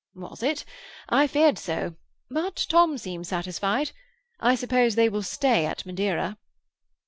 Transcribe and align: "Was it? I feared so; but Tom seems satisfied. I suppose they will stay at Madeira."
"Was 0.15 0.41
it? 0.41 0.65
I 1.09 1.27
feared 1.27 1.59
so; 1.59 1.93
but 2.31 2.65
Tom 2.69 2.97
seems 2.97 3.27
satisfied. 3.27 3.91
I 4.39 4.55
suppose 4.55 4.95
they 4.95 5.09
will 5.09 5.21
stay 5.21 5.67
at 5.67 5.85
Madeira." 5.85 6.39